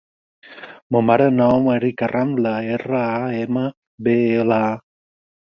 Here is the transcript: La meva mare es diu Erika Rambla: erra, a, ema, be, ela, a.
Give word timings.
La 0.95 1.01
meva 1.09 1.09
mare 1.09 1.27
es 1.31 1.35
diu 1.41 1.69
Erika 1.75 2.09
Rambla: 2.13 2.55
erra, 2.79 3.05
a, 3.21 3.31
ema, 3.43 3.69
be, 4.09 4.19
ela, 4.41 4.63
a. 4.73 4.85